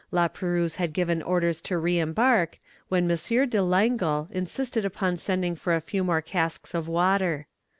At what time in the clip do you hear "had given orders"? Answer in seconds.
0.77-1.61